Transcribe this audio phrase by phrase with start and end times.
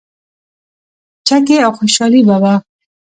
[1.27, 2.53] چکې او خوشحالي به وه.